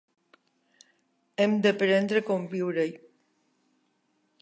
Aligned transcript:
Hem 1.45 1.53
d’aprendre 1.67 2.25
a 2.25 2.25
conviure-hi. 2.33 2.91